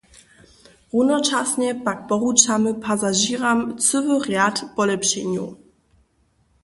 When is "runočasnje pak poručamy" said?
0.93-2.69